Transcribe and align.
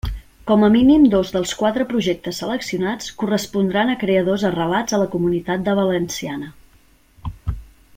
Com 0.51 0.63
a 0.67 0.69
mínim 0.75 1.03
dos 1.13 1.33
dels 1.35 1.51
quatre 1.59 1.85
projectes 1.91 2.41
seleccionats 2.43 3.13
correspondran 3.25 3.93
a 3.95 3.99
creadors 4.05 4.49
arrelats 4.53 4.97
a 4.97 5.01
la 5.05 5.09
Comunitat 5.17 5.69
de 5.69 5.81
Valenciana. 5.83 6.55